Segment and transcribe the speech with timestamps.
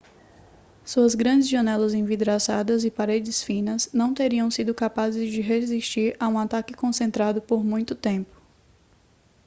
[0.83, 6.39] suas grandes janelas envidraçadas e paredes finas não teriam sido capazes de resistir a um
[6.39, 8.35] ataque concentrado por muito tempo